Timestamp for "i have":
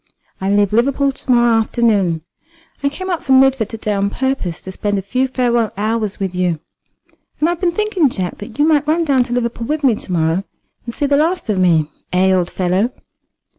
7.49-7.61